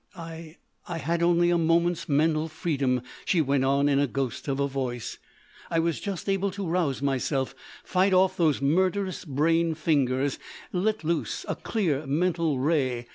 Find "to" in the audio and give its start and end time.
6.53-6.65